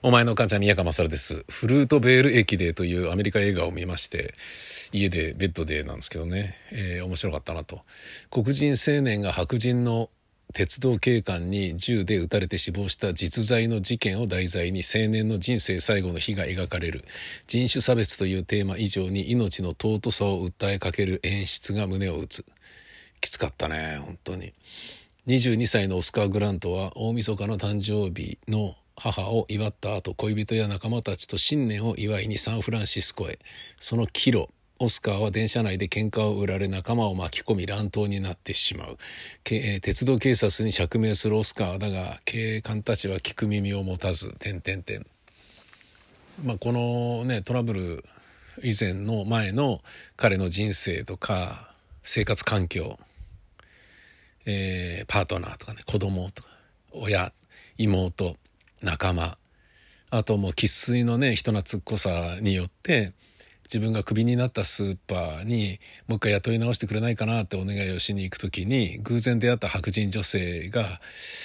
[0.00, 1.44] お前の母ちゃん宮川勝です。
[1.48, 4.34] フルートベール駅でというアメリカ映画を見まして、
[4.92, 7.80] 家でベッドでなんですけどね、えー、面白かったなと。
[8.30, 10.08] 黒人青年が白人の
[10.54, 17.04] 鉄道警官に銃で撃たれて死亡した実在の事件を題材に青年の人生最後の日が描かれる
[17.48, 22.46] 人種差別というテーマ以上に命の尊さを訴えかける演出が胸を打つ
[23.20, 24.54] きつかったね本当に
[25.26, 33.38] 22歳のオスカー・グラントは大晦日の誕生日の母を祝った後恋人や仲間たちと新年を祝いにサンフランシスコへ。
[33.78, 34.48] その帰路
[34.80, 38.98] オスカーは電車内で喧嘩を売られ仲間を巻き込み乱闘になってしまう、
[39.44, 45.06] 鉄道警察に釈明するオスカーだが警官たちは聞く耳を持たず点々点
[46.44, 48.04] まあこのねトラブル
[48.62, 49.80] 以前の前の
[50.16, 51.72] 彼の人生とか
[52.04, 52.98] 生活環境、
[54.46, 56.48] えー、パートナーとかね子供とか
[56.92, 57.32] 親
[57.76, 58.36] 妹
[58.82, 59.38] 仲間。
[60.10, 63.12] あともう生粋のね人懐っこさによって
[63.64, 71.00] 自分がクビになったスーパーにもう一回雇い直してくれないかなってお願いをしに行く時に偶然出会った白人女性が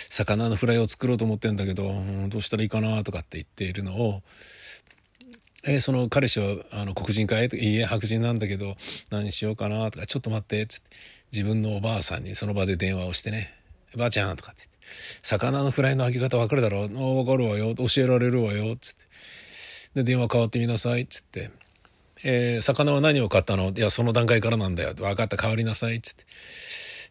[0.10, 1.92] 魚のフライを作ろうと思ってんだけど、
[2.30, 4.22] どうしたらいいかなとかって言っているのを
[5.66, 8.76] えー、その彼氏はあの黒人かいいえ白人なんだけど
[9.10, 10.90] 何しようかなとかちょっと待ってっつって
[11.32, 13.54] 自分のおばあさんにその場で電話をしてね
[13.96, 14.73] 「ばあちゃん」とかって。
[15.22, 16.88] 魚のフライの揚げ方分かるだろう。
[16.90, 17.76] 分かるわよ。
[17.76, 19.04] 教えられるわよ」つって。
[19.96, 21.02] で電話変わってみなさい。
[21.02, 21.50] っつって
[22.24, 23.72] 「えー、魚は何を買ったの？
[23.76, 24.94] いやその段階からなんだよ。
[24.94, 25.38] 分かった。
[25.38, 26.26] 変わりなさい」っつって。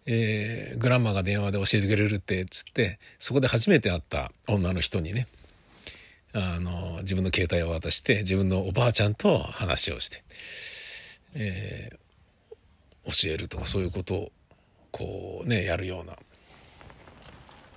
[0.06, 2.44] えー、グランマが電話で教えてくれるって。
[2.46, 2.98] つって。
[3.18, 4.32] そこで初めて会った。
[4.48, 5.26] 女の人にね。
[6.34, 10.24] あの自分の携帯を渡して自分のおばあちゃんと話をして、
[11.34, 14.32] えー、教えるとかそういうことを
[14.92, 16.16] こうねやるような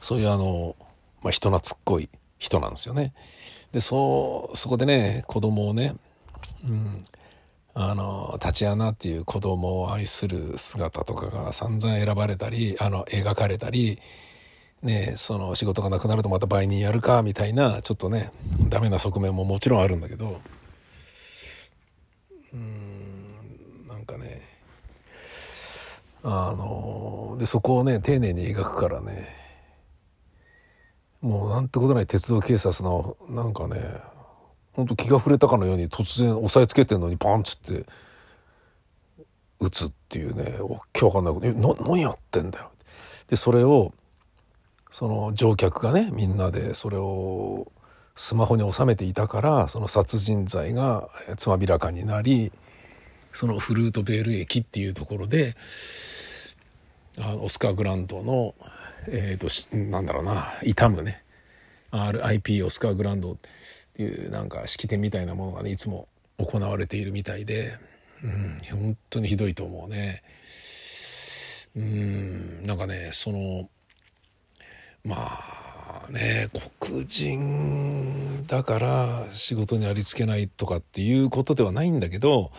[0.05, 0.75] そういうあの、
[1.23, 3.15] まあ、人懐っこい人なんですよね。
[3.71, 5.95] でそうそこでね子供をね、
[6.63, 7.05] うん、
[7.73, 13.99] あのタチアナっていう子供を愛する姿とかが散々選ばれたりあの描かれたり、
[14.83, 18.31] ね、その仕事がなくなるとまた倍にやるかみたいなちょっとね
[18.69, 20.39] ダメな側面ももちろんあるんだけど
[22.53, 24.43] うんなんかね
[26.21, 29.44] あのでそこをね丁寧に描くからね
[31.25, 33.81] もうなんてことない鉄道警察のなんかね
[34.73, 37.87] ほんと気が触れたかのように突然押さえつけてんのにパンツって
[39.59, 42.69] 撃つっていうねわけわかんないこと「えな何やってんだよ」
[43.27, 43.91] でそれを
[44.91, 47.71] その乗客がねみんなでそれを
[48.15, 52.51] スマホに収めていたからその殺人罪がつまびらかになり
[53.33, 55.55] そのフルートベール駅っていうところで
[57.17, 58.53] あのオスカー・グラントの
[59.07, 61.23] えーと、なんだろうな痛むね
[61.91, 63.35] RIP オスカー・グランドっ
[63.95, 66.07] ていうなんか式典みたいなものがねいつも
[66.37, 67.77] 行われているみたいで、
[68.23, 70.23] うん、本当にひどいと思うね。
[71.75, 73.69] うんなんかねその
[75.03, 75.39] ま
[76.07, 76.47] あね
[76.79, 82.51] 黒人だから仕事にありつけないとかっていうことではないんだけど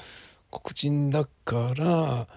[0.51, 2.29] 黒人だから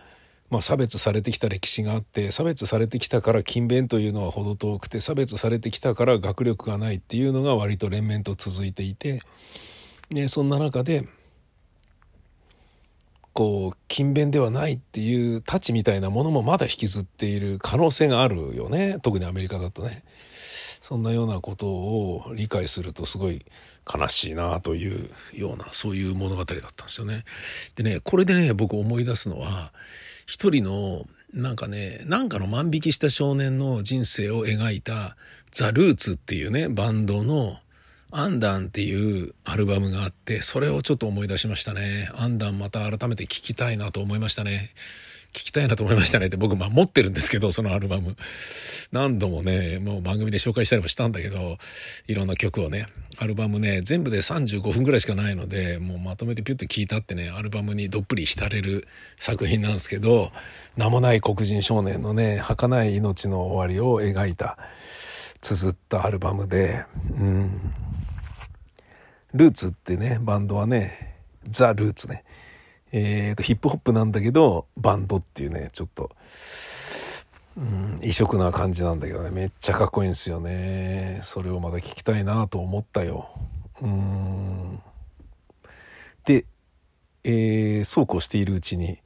[0.49, 9.21] まあ、差別されてきた歴史があって差別されてきたから勤勉というのは程遠くて差別されてきたから学力がないっていうのが割と連綿と続いていて、
[10.09, 11.07] ね、そんな中で
[13.33, 20.03] こう勤勉ではないっていう太刀みたいなものもまだ引きずっている可能性があるよね特にアメリカだとね。
[20.81, 23.45] そんなようなことを理解するとすごい
[23.85, 27.25] 悲しいなというようなそういう物語だったんですよね。
[27.75, 29.71] でねこれでね僕思い出すのは
[30.29, 35.17] 一人のなんかねなんかの万引きした少年の人生を描いた
[35.49, 37.57] ザ・ルーツっていうねバンドの
[38.11, 42.11] アンダンっていうアルバムがあってそれをちょっと思い出しましたね。
[42.13, 44.69] アンダンまた改めて聴きたいなと思いましたね。
[45.33, 48.15] 聞きたいなと思いましたねって僕まあ持ってるんですけどそのアルバム。
[48.91, 51.57] 何度もねもう番組で紹介したりもしたんだけど
[52.07, 52.87] いろんな曲をね
[53.19, 58.87] アルバムね全部で35分ぐらいしかないのでもうまとめてピュッと聞いたってねアルバムにどっぷり浸れる
[59.19, 60.31] 作品なんですけど
[60.75, 64.57] 名もない黒人少年のね儚い命の終わりを描いた
[65.41, 67.73] 綴ったアルバムでうん。
[69.33, 71.17] ルーツってねバンドはね
[71.49, 72.23] ザ・ルーツね。
[72.91, 76.09] えーと、ヒップホップなんだけどバンドっていうねちょっと、
[77.57, 79.29] うん、異色な感じなんだけどね。
[79.29, 81.19] めっちゃかっこいいんですよね。
[81.23, 83.29] それをまだ聞きたいなと思ったよ。
[83.81, 84.81] うん。
[86.25, 86.45] で、
[87.23, 88.99] えー、そうこうしているうちに、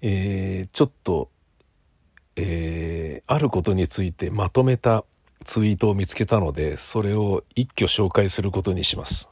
[0.00, 1.30] えー、ちょっと、
[2.36, 5.04] えー、あることについてまとめた
[5.44, 9.28] ツイートを見つけたのでそれを一挙紹介することにします。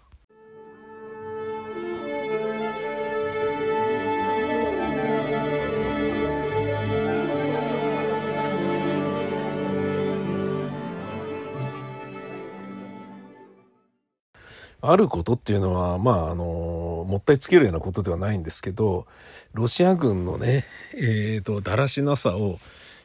[14.81, 19.07] あることっていうのは、まあ、あの、もったいつけるようなことではないんですけど、
[19.53, 20.65] ロシア軍のね、
[20.95, 22.59] えっ、ー、と、だらしなさを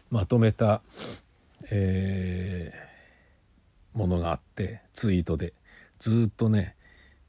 [0.10, 0.82] まとめた、
[1.70, 5.54] えー、ものがあって、ツイートで、
[5.98, 6.76] ずっとね、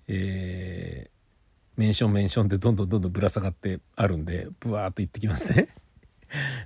[0.09, 5.69] えー、メンションメンションでどんどんどんどんぶら下がってあるんで、ブワーっと言ってきますね。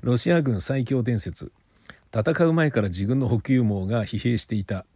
[0.00, 1.52] ロシア軍最強伝説。
[2.14, 4.86] 戦う前から自軍の補給網が疲弊していた。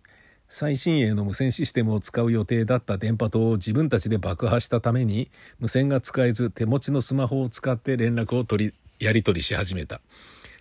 [0.52, 5.31] 最新鋭の無線システムを使う予定だった電波塔を自分たちで爆破したために
[5.61, 10.00] 無線が使えず手持ちのスマホを使って連絡を取りやり取りし始めた。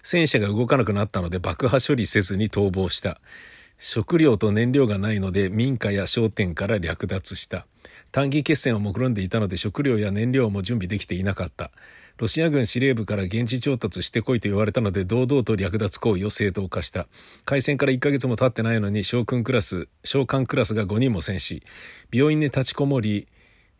[0.03, 3.17] 戦車が動かなくなったので爆破処理せずに逃亡した。
[3.79, 7.65] 食料と燃料がないので民家や商店から略奪した。
[8.11, 11.71] 短期決戦を目論んでいたので食料や燃料も準備できていなかった。
[12.19, 17.07] ロシア軍司令部から現地調達してこいと言われたので堂々と略奪行為を正当化した。
[17.45, 21.63] 開戦から1ヶ月も経ってないのに将軍クラス、召喚クラスが5人も戦死。
[22.11, 23.29] 病院に立ちこもり、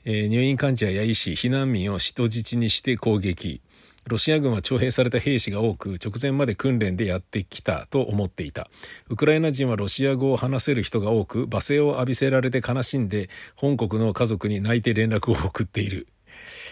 [0.05, 3.59] えー、入院患者や医師、避難民を人質にして攻撃。
[4.07, 8.67] ロシア軍は徴兵された兵士が多く直前まで訓練でやってきたと思っていた
[9.07, 16.07] ウクライナ人はロシア語を話せる人が多く罵声を浴びせられて悲しんで本国の家族に泣いて連絡を送っている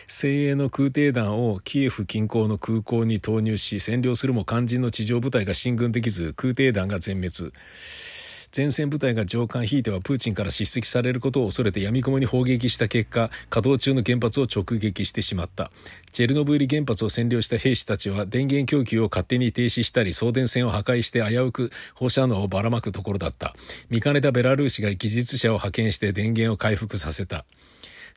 [0.06, 7.52] 精鋭の空挺団をキエフ近郊の空港に投入し占領するも肝心の地上部隊が進軍できず空挺団が全滅。
[8.56, 15.70] 前線部隊が上官引いてはプーチンから叱責されることを恐れて闇雲に砲撃した結果稼働中の原発を直撃してしまった。
[16.12, 23.54] チェルノブイリ原発を占領した兵士たちは電源供給を勝手に停止したり送電線を破壊して危うく放射能をばらまくところだった。
[23.90, 27.46] 見かねたベラルーシが技術者を派遣して電源を回復させた。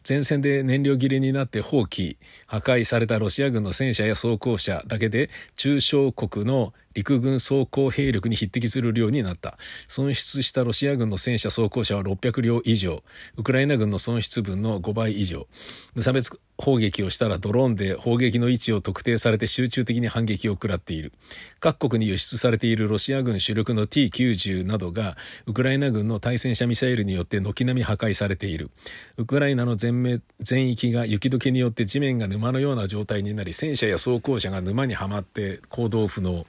[0.08, 2.16] 前線で燃料切れになって放棄
[2.46, 9.56] 破壊されたロシア軍の戦車や装甲車だけで中小国の陸軍装甲兵力に匹敵する量になった
[9.86, 13.02] 損失したロシア軍の戦車装甲車は600両以上
[13.36, 15.46] ウクライナ軍の損失分の5倍以上
[15.94, 21.12] 無差別砲撃をしたらドローンで砲撃の位置を特定されて集中的に反撃を食らっている。
[21.58, 25.16] 各国に輸出されているロシア軍主力の T90 などが
[25.46, 28.70] ウクライナ軍の対戦車ミサイルによって軒並み破壊されている。
[29.16, 36.46] ウクライナの全全域が雪解けによって地面が沼のような状態になり、戦車や装甲車が沼にはまって行動不能。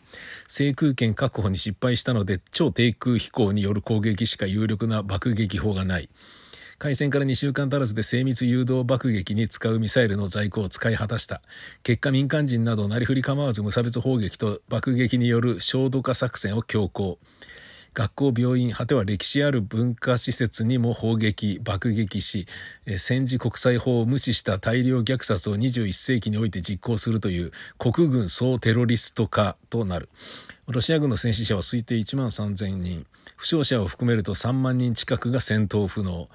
[0.47, 6.09] 制空権確保に失敗したので超低空飛行による攻撃しか有力な爆撃砲がない。
[6.81, 11.43] 開戦から2週間足らずで精密誘導爆撃に使うミサイルの在庫を使い果たした。
[11.83, 17.19] 結果民間人などなりふり構わず無差別砲撃と爆撃による焦土化作戦を強行。
[17.93, 22.47] 学校、病院、果ては歴史ある文化施設にも砲撃、爆撃し、
[22.97, 30.09] 戦時国際法を無視した大量虐殺を21世紀において実行するという国軍総テロリスト化となる。
[30.67, 33.05] ロシア軍の戦死者は推定1万3000人。
[33.41, 36.29] 負傷者を含めると3万人近くが戦闘不能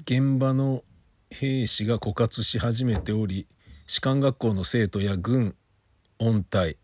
[0.00, 0.82] 現場の
[1.30, 3.46] 兵士が枯渇し始めており
[3.86, 5.54] 士官学校の生徒や軍
[6.18, 6.76] 音隊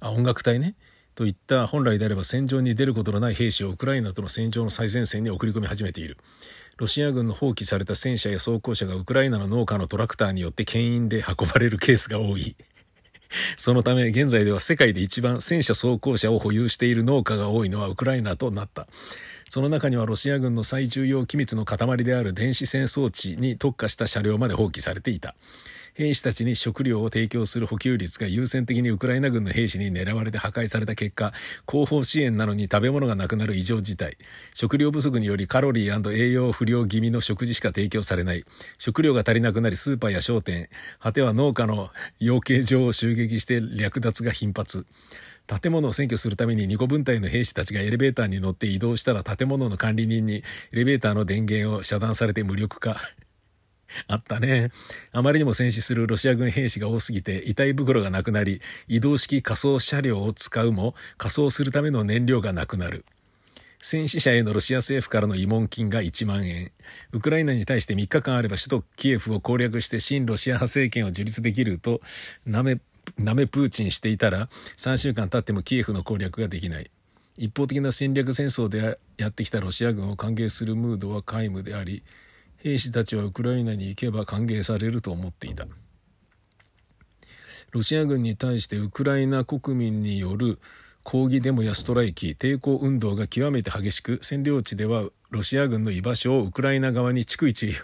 [0.00, 0.74] あ音楽隊ね
[1.14, 6.16] といった本来であれば戦場に出ることのない兵士をウクライナとの戦場の最前線に送り込み始めている
[6.78, 12.56] ロシア軍の放棄された戦車や装甲車がウクライナの農家のトラクターによって牽引で運ばれるケースが多い
[13.56, 18.86] そのため現在では世界で一番戦車装甲車を保有している農家が多いのはウクライナとなった。
[19.48, 25.34] その中にはロシア軍の最重要機密の塊である電子戦装置に特化した車両まで放棄されていた。
[25.94, 31.32] 兵士たちに食料を提供する補給率が優先的にウクライナ軍の兵士に狙われて破壊された結果、
[31.66, 34.16] 後方支援なのに食べ物がなくなる異常事態。
[34.54, 38.44] 食料不足によりカロリー栄養不良気味の食事しか提供されない。
[38.78, 44.86] 食料が足りなくなりスーパーや商店、果ては農家の養鶏場を襲撃して略奪が頻発。
[45.46, 52.96] 建物を占拠するために2個分隊の兵士たちがエレベーターに乗って移動したら建物の管理人にエレベーターの電源を遮断されて無力化。
[54.06, 54.70] あったね。
[55.12, 63.04] あまりにも戦死するロシア軍兵士が多すぎて、遺体袋がなくなり、移動式仮装車両を使うも、仮装するための燃料がなくなる。
[63.84, 66.70] 戦死者へのロシア政府からの慰問金が1万円。
[67.10, 72.00] ウクライナに対して3日間あれば首都キエフを攻略して親ロシア派政権を樹立できると、
[72.46, 72.78] なめ、
[73.18, 76.90] なめプーチンしていたら、3週間経ってもキエフの攻略ができない。
[77.36, 82.04] 一方的な戦略戦争でやってきたロシア軍を歓迎するムードは皆無であり、
[82.62, 85.66] 兵士たちはウクライナに行けば歓迎されると思っていた。
[87.72, 90.60] ロシア軍に対してウクライナ国民による
[91.02, 97.74] 抗議デモやストライキ抵抗運動が極めて激しく占領地ではロシア軍の居場所をウクライナ側に逐一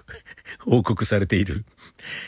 [0.61, 1.64] 報告されている。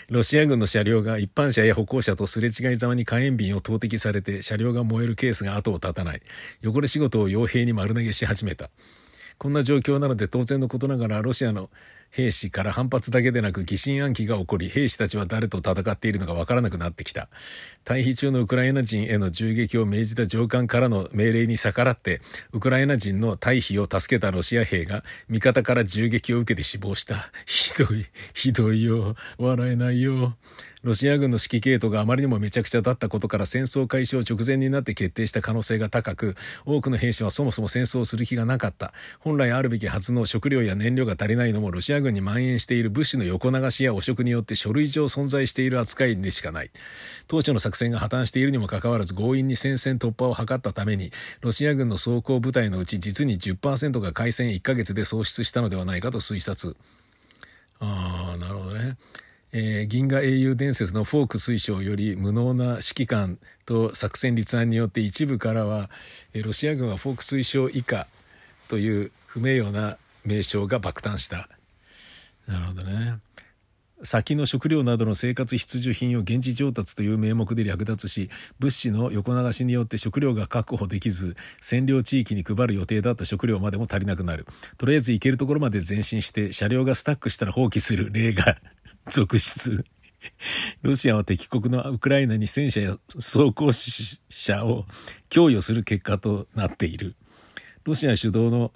[0.08, 6.22] ロシア軍の車両が一般車や歩行者とすれ違いざまに火炎瓶を投擲されて車両が燃えるケースが後を絶たない。
[6.64, 8.70] 汚れ仕事を傭兵に丸投げし始めた。
[9.38, 11.70] こんな状況なので当然のことながらロシアの
[12.10, 17.28] 兵士から反発だけでなく疑心暗鬼が起こり兵士たちは誰と戦っているのかわからなくなってきた。
[17.84, 22.20] 退避中のウクライナ人への銃撃を命じた上官からの命令に逆らって
[22.52, 27.30] ウクライナ人の退避を助けたロシア兵が味方から銃撃を受けて死亡した。
[27.46, 29.14] ひどいひどいよ。
[29.38, 30.36] 笑えないよ。
[30.82, 38.94] ロシア軍の指揮系統があまりにもめちゃくちゃだったことから戦争開始を直前になって決定した可能性が高く多くの兵士はそもそも戦争をする気がなかった。
[39.18, 46.70] 本来あるべきはずの食料や燃料が足りないのもロシア軍に蔓延している物資の横流しや汚職によって書類上存在している扱いでしかない。
[47.28, 56.74] 当初の作戦が破綻しているにもかかわらず強引に戦線突破を図ったためにロシア軍の装甲部隊のうち実に10%が開戦1ヶ月で喪失したのではないかと推察。
[57.80, 58.96] ああなるほどね。
[59.52, 65.90] えー、銀河英雄伝説のフォーク推奨より無能な指揮官と作戦立案によって一部からは、
[66.32, 68.06] えー、ロシア軍はフォーク推奨以下
[68.68, 71.48] という不名誉な名称が爆誕した。
[72.46, 73.18] なるほどね。
[74.02, 84.46] 先の食料などの生活必需品を現地調達という名目で略奪し物資の横流しによって食料が確保できず占領地域に配る予定だった食料までも足りなくなる
[84.78, 88.56] とりあえず行けるところまで前進して車両がスタックしたら放棄する例が
[89.08, 89.84] 続出。
[90.82, 94.86] ロシアは敵国のウクライナに戦車や装甲車を
[95.28, 97.14] 供与する結果となっている。
[97.84, 98.72] ロシア主導の、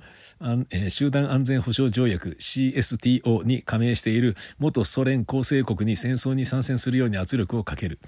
[0.88, 7.98] 集団安全保障条約 CSTO に加盟している元ソ連構成国に戦争に参戦するように圧力をかける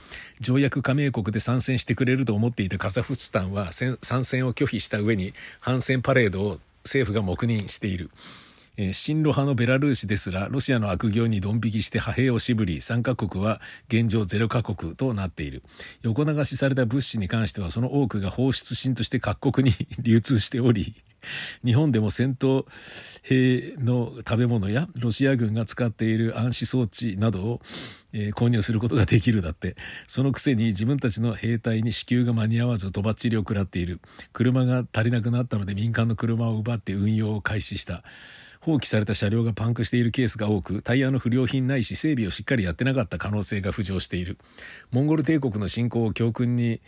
[0.40, 8.11] 条約加盟国で参戦してくれると思っていたカザフスタンは参戦を拒否した上に反戦パレードを政府が黙認している。
[8.76, 15.62] えー、親ロ派のベラルーシですらロシアの悪行にドン引きして派兵を渋り参加国は現状ゼロカ国となっている。
[16.02, 20.95] 横流しされた物資に関してはその多くが放出品として各国に 流通しており
[21.64, 22.66] 日本でも戦闘
[23.23, 27.61] 兵の食べ物やロシア軍が使っている暗視装置などを、
[28.12, 29.76] えー、購入することができるだって。
[30.06, 34.00] そのくせに自分たちの兵隊に支給が間に合わずとばっちりを食らっている。
[34.33, 38.04] 車が足りなくなったので民間の車を奪って運用を開始した。
[38.66, 44.38] 放棄された車両がパンクしているケースが多くタイヤの不良品ないし整備をしっかりやってなかった可能性が浮上している。
[44.90, 46.80] モンゴル帝国の侵攻を教訓に、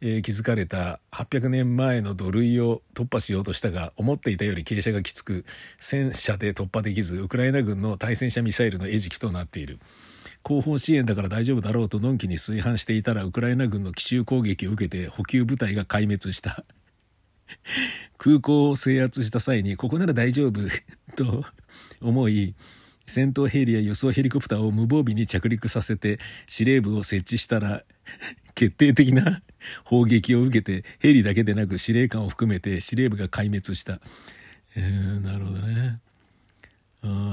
[0.00, 5.44] えー、築かれた800年前の土塁を突破しようとしたが思っていたより傾斜がきつく
[5.80, 9.80] 戦車で突破できずウクライナ軍の対戦車ミサイルの餌食となっている。
[10.44, 16.64] 後方支援だから大丈夫だろうとのんきに炊飯していたらウクライナ軍の奇襲攻撃を受けて補給部隊が壊滅した。
[18.18, 20.60] 空港を制圧した際にここなら大丈夫
[21.16, 21.44] と
[22.00, 22.54] 思い
[23.06, 27.84] 戦闘ヘリや輸送ヘリコプターを無防備に着陸させて司令部を設置したら
[28.54, 29.42] 決定的な
[29.84, 34.00] 砲撃を受けてヘリだけでなく司令官を含めて司令部が壊滅した。
[34.76, 35.98] えー、なるほどね。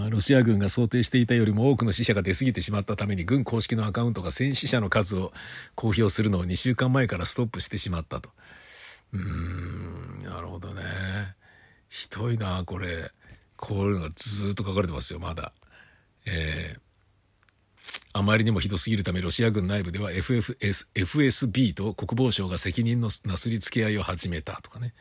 [0.09, 5.31] ロシア軍が想定していたよりも多くの死者が出過ぎてしまったために軍公式のアカウントが戦死者の数を
[5.75, 8.29] 公表するのを2週間前からストップしてしまったと。
[9.13, 10.83] うーんなるほどね。
[11.89, 13.11] ひどいなこれ。
[13.57, 15.53] こういうのがずっと書かれてますよまだ。
[16.25, 16.91] えー
[18.13, 24.93] あまりにもひどすぎるためロシア軍内部では FFS FSB と国防省が責任のなすりつけ合いを始めたとかね。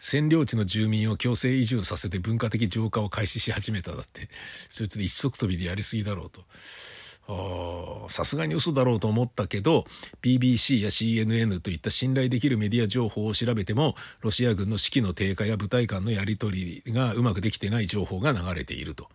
[0.00, 4.28] 占領地の住民を強制移住させて文化的浄化を開始し始めただって。
[4.68, 6.44] そいつで一足飛びでやりすぎだろうと。
[8.10, 9.86] さすがに嘘だろうと思ったけど
[10.22, 19.08] BBC や CNN といった信頼できるメディア情報を調べてもロシア軍の士気の低下や部隊間のやり取りがうまくできてない情報が流れていると。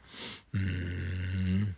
[0.54, 1.76] うん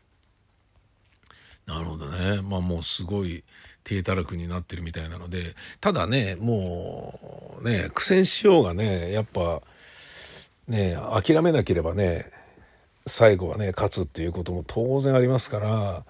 [1.68, 2.42] なるほどね。
[2.42, 3.44] まあもうすごい
[3.84, 9.62] 低たらくになってるみたいなのでただねもうね苦戦しようがねやっぱ
[10.68, 12.26] ね諦めなければね
[13.06, 16.06] 最後はね勝つっていうことも当然ありますから。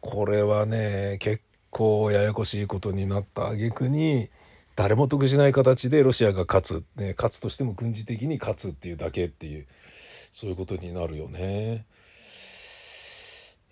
[0.00, 4.30] これはね結構ややこしいことになった挙句に
[4.76, 9.66] 誰も得しない形でロシアが勝つ、ね、勝つとしても軍事的に勝つっていうだけっていう
[10.32, 11.84] そういうことになるよね。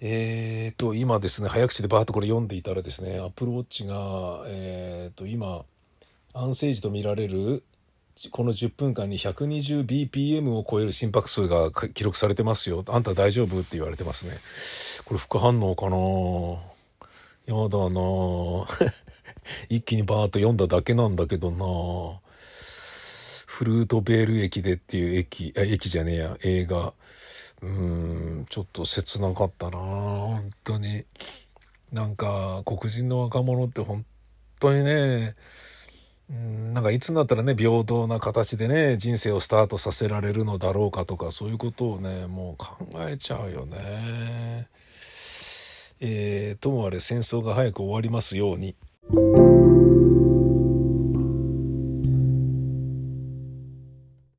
[0.00, 5.64] えーと今ですね早口でバーッとこれ読んでいたらですねアップルウォッチが、えーと今
[6.35, 7.62] 安静時と見られる
[8.30, 12.83] この10分間に 120bpm を超える心拍数が記録されてますよ。
[12.88, 13.61] あんた大丈夫？
[13.61, 14.33] って言われてますね。
[15.07, 15.97] これ副反応かな？
[17.47, 18.67] やだな
[19.71, 22.21] 一気にバーッと読んだだけなんだけどな
[23.47, 26.93] フルートベール駅でっていう駅、あ、駅じゃねえや、映画。
[27.63, 31.07] うん、ちょっと切なかったな本当に。
[31.91, 34.05] なんか、黒人の若者って本
[34.61, 35.37] 当にね、
[36.29, 42.77] うんなんかいつになったらね平等な形でね人生をスタートさせられるのだろうかとかそういうことをねもう考
[43.09, 44.67] えちゃうよね。
[46.00, 48.76] えー、ともあれ戦争が早く終わりますように。